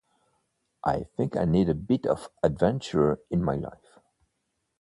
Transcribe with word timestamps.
I 0.83 1.03
think 1.15 1.37
I 1.37 1.45
need 1.45 1.69
a 1.69 1.75
bit 1.75 2.07
of 2.07 2.31
adventure 2.41 3.19
in 3.29 3.43
my 3.43 3.53
life. 3.53 3.99